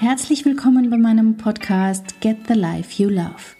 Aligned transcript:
Herzlich 0.00 0.44
willkommen 0.44 0.90
bei 0.90 0.98
meinem 0.98 1.36
Podcast 1.36 2.20
Get 2.20 2.48
the 2.48 2.54
Life 2.54 3.00
You 3.00 3.08
Love. 3.08 3.54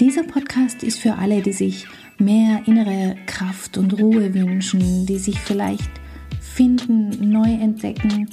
Dieser 0.00 0.24
Podcast 0.24 0.82
ist 0.82 0.98
für 0.98 1.14
alle, 1.14 1.40
die 1.40 1.52
sich 1.52 1.86
mehr 2.18 2.62
innere 2.66 3.14
Kraft 3.26 3.78
und 3.78 3.98
Ruhe 3.98 4.34
wünschen, 4.34 5.06
die 5.06 5.18
sich 5.18 5.38
vielleicht 5.38 5.88
finden, 6.40 7.30
neu 7.30 7.48
entdecken, 7.48 8.28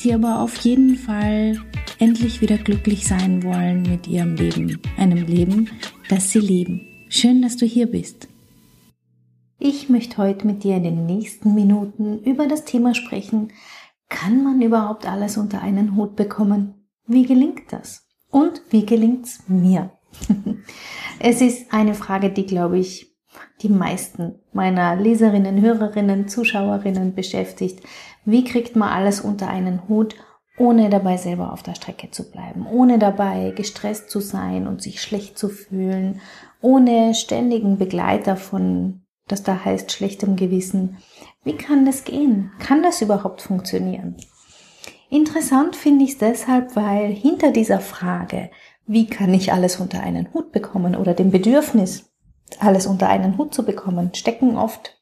die 0.00 0.14
aber 0.14 0.40
auf 0.40 0.56
jeden 0.56 0.96
Fall 0.96 1.60
endlich 1.98 2.40
wieder 2.40 2.56
glücklich 2.56 3.06
sein 3.06 3.42
wollen 3.42 3.82
mit 3.82 4.08
ihrem 4.08 4.34
Leben, 4.34 4.80
einem 4.96 5.26
Leben, 5.26 5.68
das 6.08 6.32
sie 6.32 6.40
lieben. 6.40 6.80
Schön, 7.10 7.42
dass 7.42 7.58
du 7.58 7.66
hier 7.66 7.86
bist. 7.86 8.26
Ich 9.58 9.90
möchte 9.90 10.16
heute 10.16 10.46
mit 10.46 10.64
dir 10.64 10.76
in 10.76 10.84
den 10.84 11.04
nächsten 11.04 11.54
Minuten 11.54 12.22
über 12.22 12.46
das 12.46 12.64
Thema 12.64 12.94
sprechen, 12.94 13.52
kann 14.08 14.42
man 14.42 14.62
überhaupt 14.62 15.06
alles 15.06 15.36
unter 15.36 15.60
einen 15.60 15.94
Hut 15.96 16.16
bekommen? 16.16 16.85
Wie 17.06 17.24
gelingt 17.24 17.72
das? 17.72 18.06
Und 18.30 18.62
wie 18.70 18.84
gelingt's 18.84 19.44
mir? 19.46 19.90
es 21.20 21.40
ist 21.40 21.72
eine 21.72 21.94
Frage, 21.94 22.30
die, 22.30 22.46
glaube 22.46 22.78
ich, 22.78 23.16
die 23.62 23.68
meisten 23.68 24.40
meiner 24.52 24.96
Leserinnen, 24.96 25.60
Hörerinnen, 25.60 26.28
Zuschauerinnen 26.28 27.14
beschäftigt. 27.14 27.80
Wie 28.24 28.44
kriegt 28.44 28.76
man 28.76 28.88
alles 28.88 29.20
unter 29.20 29.48
einen 29.48 29.88
Hut, 29.88 30.16
ohne 30.58 30.88
dabei 30.90 31.16
selber 31.16 31.52
auf 31.52 31.62
der 31.62 31.74
Strecke 31.74 32.10
zu 32.10 32.30
bleiben, 32.30 32.66
ohne 32.66 32.98
dabei 32.98 33.52
gestresst 33.54 34.10
zu 34.10 34.20
sein 34.20 34.66
und 34.66 34.82
sich 34.82 35.02
schlecht 35.02 35.38
zu 35.38 35.48
fühlen, 35.48 36.20
ohne 36.60 37.14
ständigen 37.14 37.78
Begleiter 37.78 38.36
von, 38.36 39.02
das 39.28 39.42
da 39.42 39.64
heißt, 39.64 39.92
schlechtem 39.92 40.36
Gewissen. 40.36 40.96
Wie 41.44 41.56
kann 41.56 41.84
das 41.84 42.04
gehen? 42.04 42.52
Kann 42.58 42.82
das 42.82 43.02
überhaupt 43.02 43.42
funktionieren? 43.42 44.16
Interessant 45.08 45.76
finde 45.76 46.04
ich 46.04 46.12
es 46.12 46.18
deshalb, 46.18 46.74
weil 46.74 47.12
hinter 47.12 47.52
dieser 47.52 47.80
Frage, 47.80 48.50
wie 48.86 49.06
kann 49.06 49.32
ich 49.34 49.52
alles 49.52 49.80
unter 49.80 50.00
einen 50.00 50.32
Hut 50.32 50.52
bekommen 50.52 50.96
oder 50.96 51.14
dem 51.14 51.30
Bedürfnis, 51.30 52.10
alles 52.58 52.86
unter 52.86 53.08
einen 53.08 53.38
Hut 53.38 53.54
zu 53.54 53.64
bekommen, 53.64 54.14
stecken 54.14 54.56
oft 54.56 55.00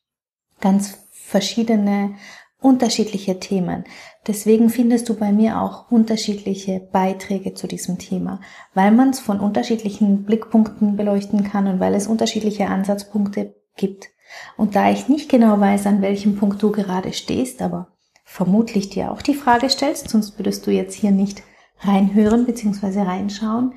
ganz 0.61 0.99
verschiedene 1.11 2.15
unterschiedliche 2.61 3.39
Themen. 3.39 3.85
Deswegen 4.27 4.71
findest 4.71 5.09
du 5.11 5.15
bei 5.15 5.33
mir 5.33 5.61
auch 5.61 5.91
unterschiedliche 5.91 6.81
Beiträge 6.81 7.53
zu 7.53 7.67
diesem 7.67 7.99
Thema, 7.99 8.41
weil 8.73 8.91
man 8.91 9.11
es 9.11 9.21
von 9.21 9.39
unterschiedlichen 9.39 10.25
Blickpunkten 10.25 10.97
beleuchten 10.97 11.45
kann 11.45 11.67
und 11.67 11.81
weil 11.81 11.95
es 11.95 12.07
unterschiedliche 12.07 12.69
Ansatzpunkte 12.69 13.55
gibt. 13.77 14.09
Und 14.57 14.77
da 14.77 14.91
ich 14.91 15.09
nicht 15.09 15.29
genau 15.29 15.61
weiß, 15.61 15.87
an 15.87 16.01
welchem 16.01 16.37
Punkt 16.37 16.63
du 16.63 16.73
gerade 16.73 17.13
stehst, 17.13 17.61
aber 17.61 17.94
vermutlich 18.35 18.91
dir 18.91 19.13
auch 19.13 19.23
die 19.23 19.37
Frage 19.37 19.71
stellst, 19.71 20.09
sonst 20.09 20.41
würdest 20.41 20.67
du 20.67 20.73
jetzt 20.73 20.95
hier 20.95 21.13
nicht 21.13 21.45
reinhören 21.79 22.47
bzw. 22.47 23.03
reinschauen, 23.03 23.75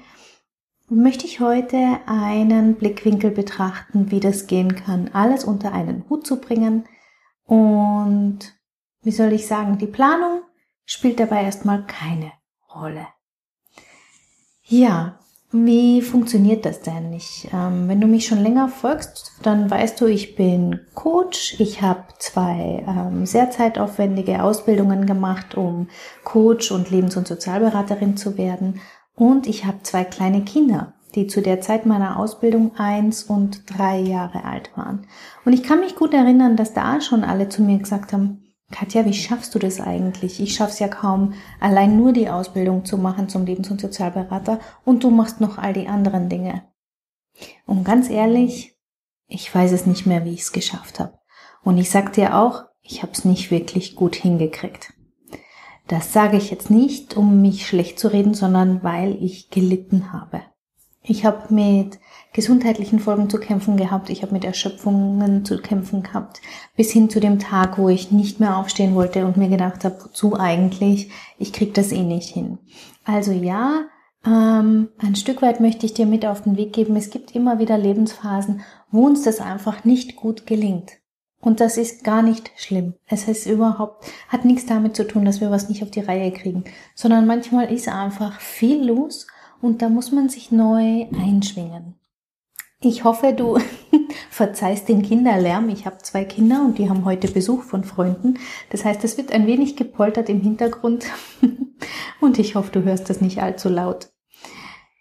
möchte 0.90 1.28
ich 1.28 1.40
heute 1.40 2.00
einen 2.08 2.74
Blickwinkel 2.74 3.30
betrachten, 3.30 4.10
wie 4.10 4.20
das 4.20 4.48
gehen 4.48 4.76
kann, 4.76 5.12
alles 5.14 5.44
unter 5.44 5.74
einen 5.74 6.10
Hut 6.10 6.26
zu 6.26 6.42
bringen. 6.42 6.86
Und 7.44 8.40
wie 9.04 9.12
soll 9.12 9.32
ich 9.32 9.46
sagen, 9.46 9.78
die 9.78 9.86
Planung 9.86 10.42
spielt 10.86 11.20
dabei 11.20 11.44
erstmal 11.44 11.86
keine 11.86 12.32
Rolle. 12.74 13.06
Ja, 14.64 15.20
wie 15.52 16.02
funktioniert 16.02 16.66
das 16.66 16.82
denn? 16.82 17.14
Ich, 17.14 17.48
ähm, 17.54 17.88
wenn 17.88 18.02
du 18.02 18.08
mich 18.08 18.28
schon 18.28 18.44
länger 18.44 18.68
folgst, 18.68 19.32
dann 19.44 19.72
weißt 19.72 20.00
du, 20.02 20.08
ich 20.08 20.36
bin 20.36 20.82
Coach. 20.94 21.56
Ich 21.60 21.82
habe 21.82 22.04
zwei 22.20 22.84
ähm, 22.86 23.26
sehr 23.26 23.50
zeitaufwendige 23.50 24.44
Ausbildungen 24.44 25.06
gemacht, 25.06 25.56
um 25.56 25.88
Coach 26.26 26.72
und 26.72 26.92
Lebens- 26.92 27.16
und 27.16 27.30
Sozialberaterin 27.30 28.18
zu 28.18 28.38
werden. 28.38 28.82
Und 29.16 29.48
ich 29.48 29.64
habe 29.64 29.84
zwei 29.84 30.04
kleine 30.04 30.42
Kinder, 30.42 30.94
die 31.16 31.28
zu 31.28 31.42
der 31.42 31.62
Zeit 31.62 31.86
meiner 31.86 32.20
Ausbildung 32.20 32.76
eins 32.78 33.24
und 33.24 33.64
drei 33.68 34.00
Jahre 34.00 34.44
alt 34.44 34.72
waren. 34.76 35.08
Und 35.46 35.54
ich 35.54 35.64
kann 35.64 35.80
mich 35.80 35.96
gut 35.96 36.14
erinnern, 36.14 36.58
dass 36.58 36.74
da 36.74 37.00
schon 37.00 37.24
alle 37.24 37.48
zu 37.48 37.62
mir 37.62 37.78
gesagt 37.78 38.12
haben, 38.12 38.47
Katja, 38.72 39.06
wie 39.06 39.14
schaffst 39.14 39.56
du 39.56 39.60
das 39.60 39.80
eigentlich? 39.80 40.42
Ich 40.42 40.54
schaff's 40.54 40.80
ja 40.80 40.90
kaum, 40.90 41.34
allein 41.60 41.96
nur 41.96 42.12
die 42.12 42.30
Ausbildung 42.30 42.84
zu 42.84 42.98
machen 42.98 43.30
zum 43.30 43.46
Lebens- 43.46 43.72
und 43.72 43.80
Sozialberater 43.80 44.60
und 44.84 45.04
du 45.04 45.10
machst 45.10 45.40
noch 45.40 45.58
all 45.58 45.74
die 45.74 45.88
anderen 45.88 46.28
Dinge. 46.28 46.64
Und 47.66 47.86
ganz 47.86 48.10
ehrlich, 48.10 48.78
ich 49.28 49.54
weiß 49.54 49.72
es 49.72 49.86
nicht 49.86 50.06
mehr, 50.06 50.26
wie 50.26 50.34
ich 50.34 50.42
es 50.42 50.52
geschafft 50.52 51.00
habe. 51.00 51.18
Und 51.64 51.78
ich 51.78 51.90
sag 51.90 52.14
dir 52.14 52.38
auch, 52.38 52.64
ich 52.82 53.04
habe 53.04 53.12
es 53.14 53.26
nicht 53.26 53.52
wirklich 53.52 53.96
gut 53.96 54.16
hingekriegt. 54.16 54.94
Das 55.88 56.12
sage 56.12 56.38
ich 56.38 56.52
jetzt 56.52 56.70
nicht, 56.70 57.16
um 57.16 57.42
mich 57.42 57.66
schlecht 57.66 58.00
zu 58.00 58.10
reden, 58.10 58.34
sondern 58.34 58.84
weil 58.84 59.22
ich 59.24 59.50
gelitten 59.50 60.12
habe. 60.12 60.42
Ich 61.10 61.24
habe 61.24 61.54
mit 61.54 62.00
gesundheitlichen 62.34 63.00
Folgen 63.00 63.30
zu 63.30 63.40
kämpfen 63.40 63.78
gehabt, 63.78 64.10
ich 64.10 64.22
habe 64.22 64.34
mit 64.34 64.44
Erschöpfungen 64.44 65.46
zu 65.46 65.58
kämpfen 65.58 66.04
gehabt, 66.04 66.42
bis 66.76 66.92
hin 66.92 67.10
zu 67.10 67.22
dem 67.22 67.40
Tag, 67.40 67.78
wo 67.78 67.88
ich 67.88 68.12
nicht 68.12 68.42
mehr 68.42 68.58
aufstehen 68.58 68.94
wollte 68.94 69.26
und 69.26 69.38
mir 69.38 69.48
gedacht 69.48 69.86
habe, 69.86 69.98
wozu 70.04 70.38
eigentlich, 70.38 71.10
ich 71.40 71.54
krieg 71.54 71.74
das 71.74 71.94
eh 71.94 72.04
nicht 72.04 72.30
hin. 72.30 72.60
Also 73.06 73.32
ja, 73.32 73.86
ähm, 74.26 74.90
ein 74.98 75.16
Stück 75.16 75.42
weit 75.42 75.62
möchte 75.62 75.86
ich 75.86 75.94
dir 75.94 76.06
mit 76.06 76.26
auf 76.26 76.42
den 76.42 76.58
Weg 76.58 76.74
geben, 76.74 76.98
es 76.98 77.10
gibt 77.10 77.34
immer 77.34 77.58
wieder 77.60 77.78
Lebensphasen, 77.78 78.62
wo 78.92 79.06
uns 79.06 79.24
das 79.24 79.40
einfach 79.40 79.86
nicht 79.86 80.18
gut 80.18 80.46
gelingt. 80.46 80.92
Und 81.40 81.62
das 81.62 81.78
ist 81.78 82.04
gar 82.04 82.22
nicht 82.22 82.52
schlimm. 82.58 82.96
Es 83.06 83.28
ist 83.28 83.46
überhaupt, 83.46 84.06
hat 84.28 84.44
nichts 84.44 84.66
damit 84.66 84.96
zu 84.96 85.08
tun, 85.08 85.24
dass 85.24 85.40
wir 85.40 85.52
was 85.52 85.70
nicht 85.70 85.84
auf 85.84 85.92
die 85.92 86.02
Reihe 86.02 86.32
kriegen, 86.32 86.66
sondern 86.96 87.26
manchmal 87.26 87.72
ist 87.72 87.88
einfach 87.88 88.42
viel 88.42 88.86
los 88.86 89.28
und 89.62 89.82
da 89.82 89.90
muss 89.90 90.12
man 90.12 90.30
sich 90.30 90.52
neu 90.52 91.08
einschwingen. 91.12 91.96
Ich 92.80 93.04
hoffe, 93.04 93.34
du 93.34 93.58
verzeihst 94.30 94.88
den 94.88 95.02
Kinderlärm. 95.02 95.70
Ich 95.70 95.86
habe 95.86 95.98
zwei 95.98 96.26
Kinder 96.26 96.62
und 96.64 96.78
die 96.78 96.90
haben 96.90 97.06
heute 97.06 97.28
Besuch 97.28 97.64
von 97.64 97.84
Freunden. 97.84 98.36
Das 98.70 98.86
heißt, 98.86 99.04
es 99.04 99.18
wird 99.18 99.32
ein 99.32 99.48
wenig 99.48 99.76
gepoltert 99.76 100.30
im 100.30 100.42
Hintergrund 100.42 101.06
und 102.22 102.38
ich 102.38 102.56
hoffe, 102.56 102.72
du 102.72 102.84
hörst 102.84 103.10
das 103.10 103.20
nicht 103.20 103.42
allzu 103.42 103.70
laut. 103.70 104.10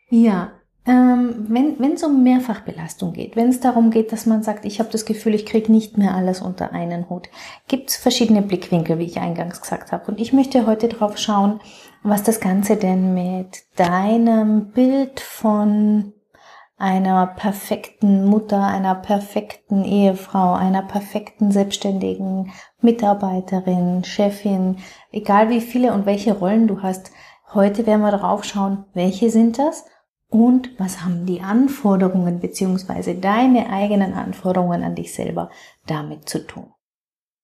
Ja, 0.08 0.52
ähm, 0.86 1.46
wenn 1.48 1.92
es 1.92 2.04
um 2.04 2.22
Mehrfachbelastung 2.22 3.12
geht, 3.12 3.34
wenn 3.34 3.48
es 3.48 3.58
darum 3.58 3.90
geht, 3.90 4.12
dass 4.12 4.24
man 4.24 4.44
sagt, 4.44 4.64
ich 4.64 4.78
habe 4.78 4.88
das 4.90 5.04
Gefühl, 5.04 5.34
ich 5.34 5.44
kriege 5.44 5.72
nicht 5.72 5.98
mehr 5.98 6.14
alles 6.14 6.40
unter 6.40 6.72
einen 6.72 7.10
Hut, 7.10 7.28
gibt 7.66 7.90
es 7.90 7.96
verschiedene 7.96 8.40
Blickwinkel, 8.40 8.98
wie 8.98 9.04
ich 9.04 9.18
eingangs 9.18 9.60
gesagt 9.60 9.90
habe. 9.90 10.06
Und 10.06 10.20
ich 10.20 10.32
möchte 10.32 10.64
heute 10.64 10.86
drauf 10.86 11.18
schauen, 11.18 11.60
was 12.08 12.22
das 12.22 12.38
Ganze 12.38 12.76
denn 12.76 13.14
mit 13.14 13.64
deinem 13.74 14.70
Bild 14.70 15.18
von 15.18 16.12
einer 16.76 17.26
perfekten 17.26 18.26
Mutter, 18.26 18.64
einer 18.64 18.94
perfekten 18.94 19.82
Ehefrau, 19.84 20.54
einer 20.54 20.82
perfekten 20.82 21.50
selbstständigen 21.50 22.52
Mitarbeiterin, 22.80 24.04
Chefin, 24.04 24.76
egal 25.10 25.48
wie 25.48 25.60
viele 25.60 25.92
und 25.92 26.06
welche 26.06 26.34
Rollen 26.34 26.68
du 26.68 26.82
hast. 26.82 27.10
Heute 27.52 27.86
werden 27.86 28.02
wir 28.02 28.12
darauf 28.12 28.44
schauen, 28.44 28.84
welche 28.94 29.30
sind 29.30 29.58
das 29.58 29.84
und 30.28 30.78
was 30.78 31.02
haben 31.02 31.26
die 31.26 31.40
Anforderungen 31.40 32.38
beziehungsweise 32.38 33.16
deine 33.16 33.70
eigenen 33.70 34.14
Anforderungen 34.14 34.84
an 34.84 34.94
dich 34.94 35.12
selber 35.12 35.50
damit 35.86 36.28
zu 36.28 36.46
tun. 36.46 36.72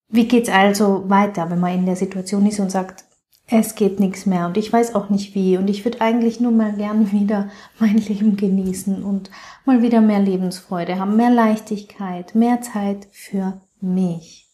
Wie 0.08 0.28
geht's 0.28 0.50
also 0.50 1.08
weiter, 1.10 1.50
wenn 1.50 1.60
man 1.60 1.74
in 1.74 1.86
der 1.86 1.96
Situation 1.96 2.46
ist 2.46 2.60
und 2.60 2.70
sagt, 2.70 3.04
es 3.52 3.74
geht 3.74 4.00
nichts 4.00 4.24
mehr 4.24 4.46
und 4.46 4.56
ich 4.56 4.72
weiß 4.72 4.94
auch 4.94 5.10
nicht 5.10 5.34
wie 5.34 5.58
und 5.58 5.68
ich 5.68 5.84
würde 5.84 6.00
eigentlich 6.00 6.40
nur 6.40 6.52
mal 6.52 6.72
gern 6.72 7.12
wieder 7.12 7.48
mein 7.78 7.98
Leben 7.98 8.36
genießen 8.36 9.02
und 9.02 9.30
mal 9.64 9.82
wieder 9.82 10.00
mehr 10.00 10.20
Lebensfreude 10.20 10.98
haben, 10.98 11.16
mehr 11.16 11.30
Leichtigkeit, 11.30 12.34
mehr 12.34 12.60
Zeit 12.62 13.08
für 13.12 13.60
mich. 13.80 14.48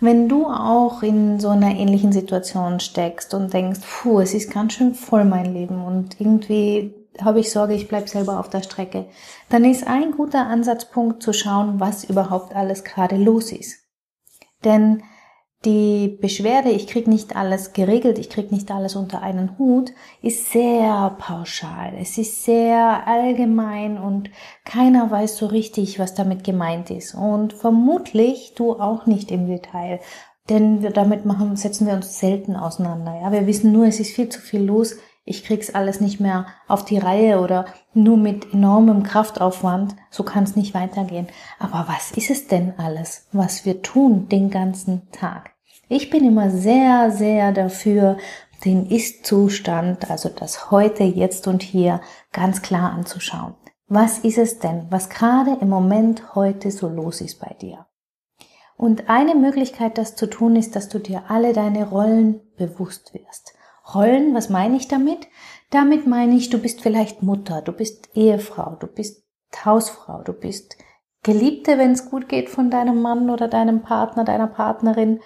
Wenn 0.00 0.28
du 0.28 0.46
auch 0.46 1.02
in 1.02 1.38
so 1.38 1.50
einer 1.50 1.76
ähnlichen 1.76 2.12
Situation 2.12 2.80
steckst 2.80 3.34
und 3.34 3.52
denkst, 3.52 3.80
puh, 3.80 4.20
es 4.20 4.34
ist 4.34 4.50
ganz 4.50 4.72
schön 4.72 4.94
voll 4.94 5.24
mein 5.24 5.52
Leben 5.52 5.84
und 5.84 6.20
irgendwie 6.20 6.94
habe 7.20 7.40
ich 7.40 7.50
Sorge, 7.50 7.74
ich 7.74 7.88
bleibe 7.88 8.08
selber 8.08 8.40
auf 8.40 8.48
der 8.48 8.62
Strecke, 8.62 9.04
dann 9.50 9.64
ist 9.64 9.86
ein 9.86 10.12
guter 10.12 10.46
Ansatzpunkt 10.46 11.22
zu 11.22 11.34
schauen, 11.34 11.78
was 11.78 12.04
überhaupt 12.04 12.56
alles 12.56 12.82
gerade 12.82 13.16
los 13.16 13.52
ist. 13.52 13.84
Denn 14.64 15.02
die 15.64 16.08
Beschwerde, 16.08 16.70
ich 16.70 16.86
krieg 16.86 17.06
nicht 17.06 17.36
alles 17.36 17.72
geregelt, 17.72 18.18
ich 18.18 18.30
krieg 18.30 18.50
nicht 18.50 18.70
alles 18.70 18.96
unter 18.96 19.22
einen 19.22 19.58
Hut, 19.58 19.92
ist 20.20 20.50
sehr 20.50 21.16
pauschal. 21.18 21.94
Es 22.00 22.18
ist 22.18 22.44
sehr 22.44 23.06
allgemein 23.06 23.96
und 23.96 24.30
keiner 24.64 25.10
weiß 25.10 25.36
so 25.36 25.46
richtig, 25.46 25.98
was 25.98 26.14
damit 26.14 26.42
gemeint 26.42 26.90
ist. 26.90 27.14
Und 27.14 27.52
vermutlich 27.52 28.54
du 28.56 28.72
auch 28.72 29.06
nicht 29.06 29.30
im 29.30 29.46
Detail. 29.46 30.00
Denn 30.48 30.82
wir 30.82 30.90
damit 30.90 31.24
machen, 31.24 31.54
setzen 31.54 31.86
wir 31.86 31.94
uns 31.94 32.18
selten 32.18 32.56
auseinander. 32.56 33.14
Ja, 33.22 33.30
wir 33.30 33.46
wissen 33.46 33.70
nur, 33.70 33.86
es 33.86 34.00
ist 34.00 34.12
viel 34.12 34.28
zu 34.28 34.40
viel 34.40 34.62
los. 34.62 34.96
Ich 35.24 35.44
krieg's 35.44 35.72
alles 35.72 36.00
nicht 36.00 36.18
mehr 36.18 36.46
auf 36.66 36.84
die 36.84 36.98
Reihe 36.98 37.40
oder 37.40 37.66
nur 37.94 38.16
mit 38.16 38.52
enormem 38.52 39.04
Kraftaufwand. 39.04 39.94
So 40.10 40.24
kann 40.24 40.42
es 40.42 40.56
nicht 40.56 40.74
weitergehen. 40.74 41.28
Aber 41.60 41.86
was 41.88 42.10
ist 42.12 42.30
es 42.30 42.48
denn 42.48 42.74
alles, 42.76 43.28
was 43.32 43.64
wir 43.64 43.82
tun 43.82 44.28
den 44.28 44.50
ganzen 44.50 45.10
Tag? 45.12 45.52
Ich 45.88 46.10
bin 46.10 46.24
immer 46.24 46.50
sehr, 46.50 47.12
sehr 47.12 47.52
dafür, 47.52 48.16
den 48.64 48.86
Ist-Zustand, 48.86 50.10
also 50.10 50.28
das 50.28 50.70
Heute, 50.70 51.04
Jetzt 51.04 51.46
und 51.46 51.62
Hier 51.62 52.00
ganz 52.32 52.62
klar 52.62 52.92
anzuschauen. 52.92 53.54
Was 53.88 54.18
ist 54.20 54.38
es 54.38 54.58
denn, 54.58 54.86
was 54.90 55.08
gerade 55.08 55.58
im 55.60 55.68
Moment 55.68 56.34
heute 56.34 56.70
so 56.70 56.88
los 56.88 57.20
ist 57.20 57.40
bei 57.40 57.54
dir? 57.60 57.86
Und 58.76 59.08
eine 59.08 59.34
Möglichkeit, 59.34 59.98
das 59.98 60.16
zu 60.16 60.26
tun, 60.26 60.56
ist, 60.56 60.74
dass 60.74 60.88
du 60.88 60.98
dir 60.98 61.24
alle 61.28 61.52
deine 61.52 61.88
Rollen 61.88 62.40
bewusst 62.56 63.14
wirst. 63.14 63.54
Rollen, 63.94 64.34
was 64.34 64.48
meine 64.48 64.76
ich 64.76 64.88
damit? 64.88 65.28
Damit 65.70 66.06
meine 66.06 66.34
ich, 66.34 66.50
du 66.50 66.58
bist 66.58 66.82
vielleicht 66.82 67.22
Mutter, 67.22 67.62
du 67.62 67.72
bist 67.72 68.10
Ehefrau, 68.14 68.76
du 68.78 68.86
bist 68.86 69.24
Hausfrau, 69.64 70.22
du 70.22 70.32
bist 70.32 70.76
Geliebte, 71.22 71.78
wenn 71.78 71.92
es 71.92 72.10
gut 72.10 72.28
geht 72.28 72.48
von 72.48 72.70
deinem 72.70 73.00
Mann 73.00 73.30
oder 73.30 73.48
deinem 73.48 73.82
Partner, 73.82 74.24
deiner 74.24 74.48
Partnerin. 74.48 75.20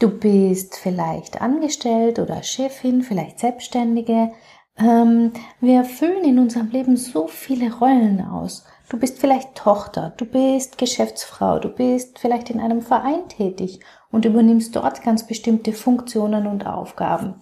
Du 0.00 0.10
bist 0.10 0.76
vielleicht 0.76 1.40
angestellt 1.40 2.18
oder 2.18 2.42
Chefin, 2.42 3.02
vielleicht 3.02 3.38
Selbstständige. 3.38 4.32
Ähm, 4.76 5.32
wir 5.60 5.84
füllen 5.84 6.24
in 6.24 6.38
unserem 6.38 6.70
Leben 6.70 6.96
so 6.96 7.28
viele 7.28 7.72
Rollen 7.78 8.20
aus. 8.20 8.64
Du 8.88 8.96
bist 8.98 9.18
vielleicht 9.18 9.54
Tochter, 9.54 10.14
du 10.16 10.24
bist 10.24 10.78
Geschäftsfrau, 10.78 11.58
du 11.58 11.68
bist 11.68 12.18
vielleicht 12.18 12.48
in 12.50 12.58
einem 12.58 12.80
Verein 12.80 13.28
tätig 13.28 13.80
und 14.10 14.24
übernimmst 14.24 14.74
dort 14.74 15.02
ganz 15.02 15.26
bestimmte 15.26 15.72
Funktionen 15.72 16.46
und 16.46 16.66
Aufgaben. 16.66 17.34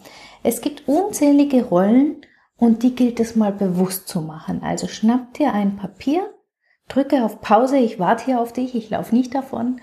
Es 0.49 0.61
gibt 0.61 0.87
unzählige 0.87 1.65
Rollen 1.65 2.21
und 2.57 2.85
die 2.85 2.95
gilt 2.95 3.19
es 3.19 3.35
mal 3.35 3.51
bewusst 3.51 4.07
zu 4.07 4.21
machen. 4.21 4.63
Also 4.63 4.87
schnapp 4.87 5.35
dir 5.35 5.53
ein 5.53 5.75
Papier, 5.75 6.33
drücke 6.87 7.25
auf 7.25 7.41
Pause, 7.41 7.79
ich 7.79 7.99
warte 7.99 8.27
hier 8.27 8.41
auf 8.41 8.53
dich, 8.53 8.77
ich 8.77 8.89
laufe 8.89 9.13
nicht 9.13 9.35
davon, 9.35 9.81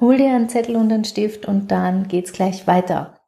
hol 0.00 0.16
dir 0.16 0.30
einen 0.30 0.48
Zettel 0.48 0.76
und 0.76 0.90
einen 0.90 1.04
Stift 1.04 1.44
und 1.44 1.70
dann 1.70 2.08
geht's 2.08 2.32
gleich 2.32 2.66
weiter. 2.66 3.20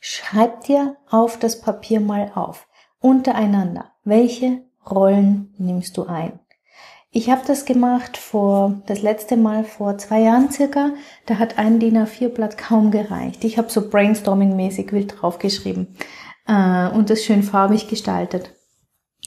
Schreib 0.00 0.64
dir 0.64 0.98
auf 1.08 1.38
das 1.38 1.62
Papier 1.62 1.98
mal 2.00 2.30
auf, 2.34 2.68
untereinander, 3.00 3.92
welche 4.04 4.64
Rollen 4.84 5.54
nimmst 5.56 5.96
du 5.96 6.04
ein? 6.04 6.40
Ich 7.14 7.28
habe 7.28 7.42
das 7.46 7.66
gemacht 7.66 8.16
vor 8.16 8.80
das 8.86 9.02
letzte 9.02 9.36
Mal 9.36 9.64
vor 9.64 9.98
zwei 9.98 10.22
Jahren 10.22 10.50
circa. 10.50 10.92
Da 11.26 11.38
hat 11.38 11.58
ein 11.58 11.78
DIN 11.78 11.98
A4-Blatt 11.98 12.56
kaum 12.56 12.90
gereicht. 12.90 13.44
Ich 13.44 13.58
habe 13.58 13.70
so 13.70 13.82
brainstorming-mäßig 13.82 14.92
wild 14.92 15.20
draufgeschrieben 15.20 15.94
äh, 16.46 16.88
und 16.88 17.10
das 17.10 17.22
schön 17.22 17.42
farbig 17.42 17.88
gestaltet. 17.88 18.54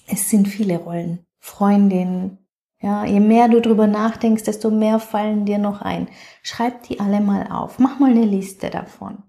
Es 0.07 0.31
sind 0.31 0.47
viele 0.47 0.79
Rollen. 0.79 1.27
Freundin, 1.37 2.39
ja, 2.81 3.05
je 3.05 3.19
mehr 3.19 3.49
du 3.49 3.61
drüber 3.61 3.85
nachdenkst, 3.85 4.43
desto 4.43 4.71
mehr 4.71 4.97
fallen 4.99 5.45
dir 5.45 5.59
noch 5.59 5.83
ein. 5.83 6.07
Schreib 6.41 6.81
die 6.83 6.99
alle 6.99 7.21
mal 7.21 7.51
auf. 7.51 7.77
Mach 7.77 7.99
mal 7.99 8.09
eine 8.09 8.25
Liste 8.25 8.71
davon. 8.71 9.21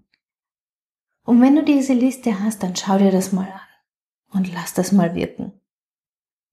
Und 1.23 1.41
wenn 1.41 1.55
du 1.55 1.63
diese 1.63 1.93
Liste 1.93 2.39
hast, 2.39 2.63
dann 2.63 2.75
schau 2.75 2.97
dir 2.97 3.11
das 3.11 3.31
mal 3.33 3.47
an 3.47 4.33
und 4.33 4.51
lass 4.51 4.73
das 4.73 4.91
mal 4.91 5.13
wirken. 5.13 5.53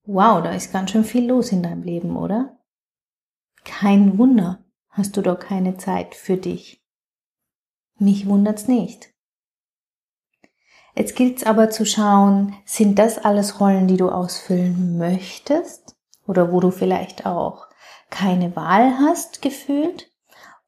Wow, 0.06 0.42
da 0.42 0.52
ist 0.52 0.72
ganz 0.72 0.90
schön 0.90 1.04
viel 1.04 1.26
los 1.26 1.50
in 1.50 1.62
deinem 1.62 1.82
Leben, 1.82 2.16
oder? 2.16 2.58
Kein 3.64 4.18
Wunder, 4.18 4.62
hast 4.90 5.16
du 5.16 5.22
doch 5.22 5.38
keine 5.38 5.78
Zeit 5.78 6.14
für 6.14 6.36
dich. 6.36 6.84
Mich 7.98 8.28
wundert's 8.28 8.68
nicht. 8.68 9.14
Jetzt 10.94 11.16
gilt's 11.16 11.44
aber 11.44 11.70
zu 11.70 11.86
schauen, 11.86 12.54
sind 12.66 12.98
das 12.98 13.18
alles 13.18 13.60
Rollen, 13.60 13.88
die 13.88 13.96
du 13.96 14.10
ausfüllen 14.10 14.98
möchtest? 14.98 15.96
Oder 16.26 16.52
wo 16.52 16.60
du 16.60 16.70
vielleicht 16.70 17.24
auch 17.24 17.66
keine 18.10 18.54
Wahl 18.56 18.98
hast 18.98 19.40
gefühlt? 19.40 20.12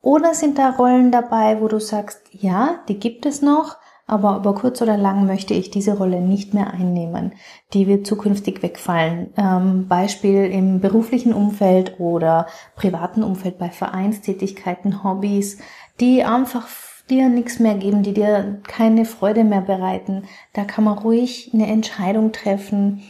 Oder 0.00 0.34
sind 0.34 0.58
da 0.58 0.70
Rollen 0.70 1.12
dabei, 1.12 1.60
wo 1.60 1.68
du 1.68 1.78
sagst, 1.78 2.22
ja, 2.32 2.82
die 2.88 2.98
gibt 2.98 3.26
es 3.26 3.42
noch, 3.42 3.76
aber 4.06 4.36
über 4.36 4.54
kurz 4.54 4.80
oder 4.80 4.96
lang 4.96 5.26
möchte 5.26 5.54
ich 5.54 5.70
diese 5.70 5.96
Rolle 5.96 6.20
nicht 6.20 6.54
mehr 6.54 6.72
einnehmen. 6.72 7.32
Die 7.72 7.86
wird 7.86 8.06
zukünftig 8.06 8.62
wegfallen. 8.62 9.32
Ähm, 9.36 9.88
Beispiel 9.88 10.44
im 10.44 10.80
beruflichen 10.80 11.32
Umfeld 11.32 11.98
oder 11.98 12.46
privaten 12.76 13.24
Umfeld 13.24 13.58
bei 13.58 13.70
Vereinstätigkeiten, 13.70 15.02
Hobbys, 15.02 15.58
die 15.98 16.22
einfach 16.22 16.68
dir 17.10 17.28
nichts 17.28 17.58
mehr 17.58 17.74
geben, 17.74 18.02
die 18.02 18.14
dir 18.14 18.60
keine 18.66 19.04
Freude 19.04 19.44
mehr 19.44 19.60
bereiten. 19.60 20.24
Da 20.52 20.64
kann 20.64 20.84
man 20.84 20.98
ruhig 20.98 21.50
eine 21.52 21.66
Entscheidung 21.66 22.32
treffen. 22.32 23.02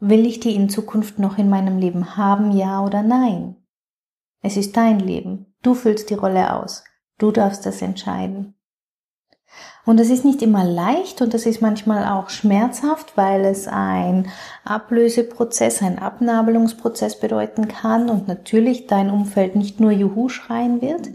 Will 0.00 0.26
ich 0.26 0.40
die 0.40 0.54
in 0.54 0.68
Zukunft 0.68 1.18
noch 1.18 1.38
in 1.38 1.48
meinem 1.48 1.78
Leben 1.78 2.16
haben, 2.16 2.52
ja 2.52 2.84
oder 2.84 3.02
nein? 3.02 3.56
Es 4.42 4.56
ist 4.56 4.76
dein 4.76 4.98
Leben. 4.98 5.54
Du 5.62 5.74
füllst 5.74 6.10
die 6.10 6.14
Rolle 6.14 6.54
aus. 6.54 6.84
Du 7.18 7.30
darfst 7.30 7.64
das 7.64 7.80
entscheiden. 7.80 8.54
Und 9.84 9.98
es 9.98 10.10
ist 10.10 10.24
nicht 10.24 10.42
immer 10.42 10.64
leicht 10.64 11.22
und 11.22 11.34
es 11.34 11.44
ist 11.44 11.60
manchmal 11.60 12.06
auch 12.06 12.30
schmerzhaft, 12.30 13.16
weil 13.16 13.44
es 13.44 13.66
ein 13.66 14.28
Ablöseprozess, 14.64 15.82
ein 15.82 15.98
Abnabelungsprozess 15.98 17.18
bedeuten 17.18 17.66
kann 17.66 18.08
und 18.08 18.28
natürlich 18.28 18.86
dein 18.86 19.10
Umfeld 19.10 19.56
nicht 19.56 19.80
nur 19.80 19.90
Juhu 19.90 20.28
schreien 20.28 20.80
wird. 20.80 21.08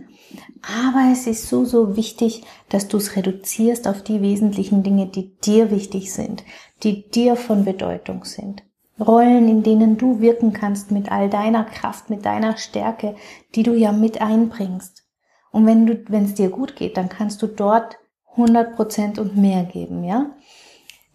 Aber 0.61 1.11
es 1.13 1.27
ist 1.27 1.47
so, 1.47 1.63
so 1.63 1.95
wichtig, 1.95 2.43
dass 2.67 2.89
du 2.89 2.97
es 2.97 3.15
reduzierst 3.15 3.87
auf 3.87 4.03
die 4.03 4.21
wesentlichen 4.21 4.83
Dinge, 4.83 5.07
die 5.07 5.37
dir 5.37 5.71
wichtig 5.71 6.11
sind, 6.11 6.43
die 6.83 7.09
dir 7.09 7.37
von 7.37 7.63
Bedeutung 7.63 8.25
sind. 8.25 8.63
Rollen, 8.99 9.47
in 9.47 9.63
denen 9.63 9.97
du 9.97 10.19
wirken 10.19 10.53
kannst 10.53 10.91
mit 10.91 11.11
all 11.11 11.29
deiner 11.29 11.63
Kraft, 11.63 12.09
mit 12.09 12.25
deiner 12.25 12.57
Stärke, 12.57 13.15
die 13.55 13.63
du 13.63 13.73
ja 13.73 13.91
mit 13.91 14.21
einbringst. 14.21 15.05
Und 15.51 15.65
wenn 15.65 15.85
du, 15.85 16.03
wenn 16.09 16.25
es 16.25 16.33
dir 16.33 16.49
gut 16.49 16.75
geht, 16.75 16.97
dann 16.97 17.07
kannst 17.07 17.41
du 17.41 17.47
dort 17.47 17.97
100 18.37 18.75
Prozent 18.75 19.19
und 19.19 19.35
mehr 19.35 19.63
geben, 19.63 20.03
ja. 20.03 20.27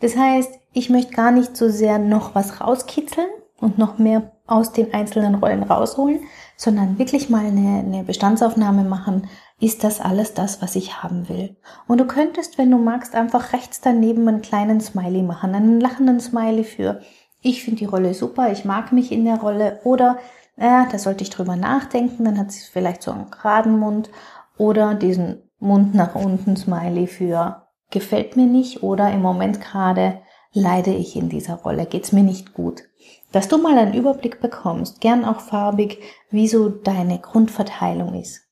Das 0.00 0.16
heißt, 0.16 0.50
ich 0.72 0.90
möchte 0.90 1.12
gar 1.12 1.30
nicht 1.30 1.56
so 1.56 1.68
sehr 1.68 1.98
noch 1.98 2.34
was 2.34 2.60
rauskitzeln 2.60 3.28
und 3.60 3.78
noch 3.78 3.98
mehr 3.98 4.32
aus 4.46 4.72
den 4.72 4.92
einzelnen 4.92 5.36
Rollen 5.36 5.62
rausholen, 5.62 6.20
sondern 6.56 6.98
wirklich 6.98 7.30
mal 7.30 7.46
eine, 7.46 7.78
eine 7.78 8.02
Bestandsaufnahme 8.02 8.82
machen. 8.82 9.28
Ist 9.60 9.84
das 9.84 10.00
alles 10.00 10.34
das, 10.34 10.60
was 10.60 10.74
ich 10.74 11.02
haben 11.02 11.28
will? 11.28 11.56
Und 11.86 11.98
du 11.98 12.06
könntest, 12.06 12.58
wenn 12.58 12.70
du 12.70 12.78
magst, 12.78 13.14
einfach 13.14 13.52
rechts 13.52 13.80
daneben 13.80 14.26
einen 14.26 14.42
kleinen 14.42 14.80
Smiley 14.80 15.22
machen, 15.22 15.54
einen 15.54 15.80
lachenden 15.80 16.18
Smiley 16.18 16.64
für 16.64 17.00
ich 17.42 17.64
finde 17.64 17.80
die 17.80 17.84
Rolle 17.86 18.14
super, 18.14 18.50
ich 18.52 18.64
mag 18.64 18.92
mich 18.92 19.12
in 19.12 19.24
der 19.24 19.40
Rolle 19.40 19.80
oder 19.84 20.18
äh, 20.56 20.84
da 20.90 20.98
sollte 20.98 21.24
ich 21.24 21.30
drüber 21.30 21.56
nachdenken, 21.56 22.24
dann 22.24 22.38
hat 22.38 22.52
sie 22.52 22.64
vielleicht 22.70 23.02
so 23.02 23.10
einen 23.10 23.30
geraden 23.30 23.78
Mund 23.78 24.10
oder 24.56 24.94
diesen 24.94 25.42
Mund 25.62 25.94
nach 25.94 26.14
unten 26.14 26.56
Smiley 26.56 27.06
für 27.06 27.68
gefällt 27.90 28.36
mir 28.36 28.46
nicht 28.46 28.82
oder 28.82 29.12
im 29.12 29.22
Moment 29.22 29.60
gerade 29.60 30.20
leide 30.52 30.92
ich 30.92 31.16
in 31.16 31.28
dieser 31.28 31.54
Rolle, 31.54 31.86
geht's 31.86 32.12
mir 32.12 32.22
nicht 32.22 32.52
gut. 32.52 32.82
Dass 33.30 33.48
du 33.48 33.58
mal 33.58 33.78
einen 33.78 33.94
Überblick 33.94 34.40
bekommst, 34.40 35.00
gern 35.00 35.24
auch 35.24 35.40
farbig, 35.40 36.02
wie 36.30 36.48
so 36.48 36.68
deine 36.68 37.18
Grundverteilung 37.18 38.14
ist. 38.14 38.42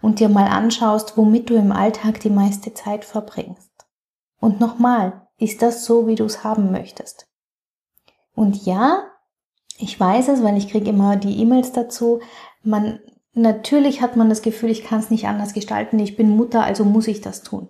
Und 0.00 0.20
dir 0.20 0.28
mal 0.28 0.46
anschaust, 0.46 1.16
womit 1.16 1.50
du 1.50 1.54
im 1.54 1.72
Alltag 1.72 2.20
die 2.20 2.30
meiste 2.30 2.74
Zeit 2.74 3.04
verbringst. 3.04 3.70
Und 4.40 4.60
nochmal, 4.60 5.26
ist 5.38 5.62
das 5.62 5.84
so, 5.84 6.06
wie 6.06 6.14
du 6.14 6.24
es 6.24 6.44
haben 6.44 6.70
möchtest? 6.70 7.26
Und 8.34 8.64
ja, 8.64 9.04
ich 9.78 9.98
weiß 9.98 10.28
es, 10.28 10.42
weil 10.42 10.56
ich 10.56 10.68
kriege 10.68 10.90
immer 10.90 11.16
die 11.16 11.40
E-Mails 11.40 11.72
dazu. 11.72 12.20
Man 12.62 13.00
Natürlich 13.34 14.02
hat 14.02 14.16
man 14.16 14.28
das 14.28 14.42
Gefühl, 14.42 14.70
ich 14.70 14.84
kann 14.84 15.00
es 15.00 15.10
nicht 15.10 15.26
anders 15.26 15.54
gestalten, 15.54 15.98
ich 15.98 16.16
bin 16.16 16.36
Mutter, 16.36 16.64
also 16.64 16.84
muss 16.84 17.08
ich 17.08 17.20
das 17.20 17.42
tun. 17.42 17.68